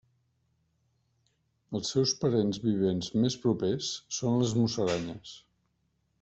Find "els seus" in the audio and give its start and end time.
1.79-2.13